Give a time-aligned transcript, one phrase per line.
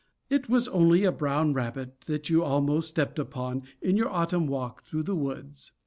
[0.31, 4.81] It was only a brown rabbit that you almost stepped upon in your autumn walk
[4.81, 5.73] through the woods.